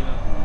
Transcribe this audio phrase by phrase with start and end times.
[0.00, 0.39] you know.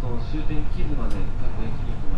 [0.00, 2.11] その終点木津まで各駅に